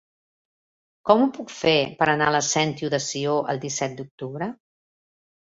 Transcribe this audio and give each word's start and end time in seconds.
Com 1.09 1.19
ho 1.25 1.27
puc 1.35 1.53
fer 1.57 1.75
per 2.01 2.07
anar 2.15 2.29
a 2.31 2.35
la 2.37 2.41
Sentiu 2.47 2.93
de 2.95 3.01
Sió 3.09 3.37
el 3.55 3.63
disset 3.67 3.97
d'octubre? 4.01 4.53